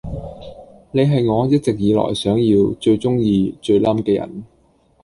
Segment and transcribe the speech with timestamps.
[0.89, 4.45] 你係我一直以來想要，最鐘意，最冧嘅人